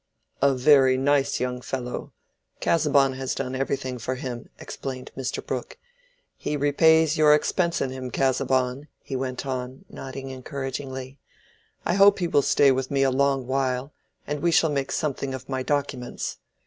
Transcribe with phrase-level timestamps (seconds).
[0.41, 5.45] "A very nice young fellow—Casaubon has done everything for him," explained Mr.
[5.45, 5.77] Brooke.
[6.35, 11.19] "He repays your expense in him, Casaubon," he went on, nodding encouragingly.
[11.85, 13.93] "I hope he will stay with me a long while
[14.25, 16.39] and we shall make something of my documents.